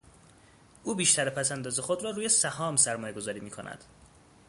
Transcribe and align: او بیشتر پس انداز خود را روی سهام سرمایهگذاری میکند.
او 0.83 0.95
بیشتر 0.95 1.29
پس 1.29 1.51
انداز 1.51 1.79
خود 1.79 2.03
را 2.03 2.09
روی 2.09 2.29
سهام 2.29 2.75
سرمایهگذاری 2.75 3.39
میکند. 3.39 3.83